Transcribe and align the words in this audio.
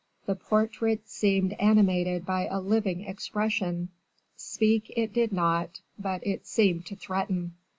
The 0.25 0.33
portrait 0.35 1.07
seemed 1.07 1.53
animated 1.59 2.25
by 2.25 2.47
a 2.47 2.59
living 2.59 3.01
expression 3.05 3.89
speak 4.35 4.91
it 4.95 5.13
did 5.13 5.31
not, 5.31 5.81
but 5.99 6.25
it 6.25 6.47
seemed 6.47 6.87
to 6.87 6.95
threaten. 6.95 7.53